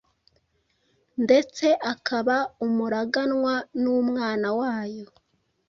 ndetse 1.23 1.65
akaba 1.91 2.35
umuraganwa 2.65 3.53
n’Umwana 3.81 4.47
wayo. 4.59 5.07